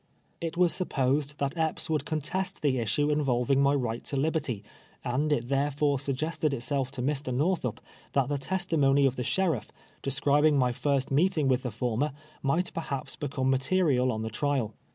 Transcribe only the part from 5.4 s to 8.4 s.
therefore sug gested itself to Mr. Xorthup, that the